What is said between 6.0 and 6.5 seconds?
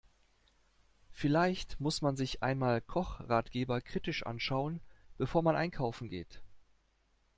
geht.